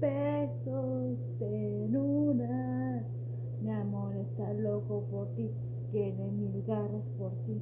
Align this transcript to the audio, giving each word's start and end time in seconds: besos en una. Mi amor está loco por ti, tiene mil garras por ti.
besos 0.00 1.18
en 1.40 1.96
una. 1.96 3.04
Mi 3.60 3.70
amor 3.70 4.16
está 4.16 4.52
loco 4.54 5.04
por 5.10 5.28
ti, 5.34 5.50
tiene 5.92 6.30
mil 6.30 6.64
garras 6.66 7.04
por 7.18 7.32
ti. 7.44 7.60